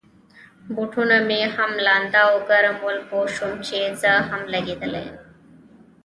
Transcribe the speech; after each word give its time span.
بوټونه 0.73 1.17
مې 1.27 1.41
هم 1.55 1.71
لانده 1.85 2.21
او 2.29 2.33
ګرم 2.49 2.75
ول، 2.81 2.97
پوه 3.07 3.25
شوم 3.35 3.53
چي 3.67 3.77
زه 4.01 4.11
هم 4.29 4.41
لګېدلی 4.53 5.03
یم. 5.07 5.17